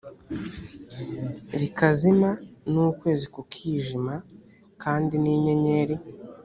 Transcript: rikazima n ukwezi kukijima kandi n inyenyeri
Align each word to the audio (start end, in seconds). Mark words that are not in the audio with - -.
rikazima 1.59 2.29
n 2.71 2.73
ukwezi 2.89 3.25
kukijima 3.33 4.13
kandi 4.81 5.15
n 5.23 5.25
inyenyeri 5.35 5.95